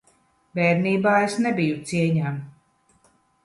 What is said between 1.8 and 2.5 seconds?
cieņā.